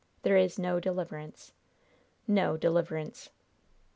There 0.23 0.35
is 0.35 0.57
no 0.57 0.79
deliverance 0.79 1.53
no 2.27 2.57
deliverance!" 2.57 3.29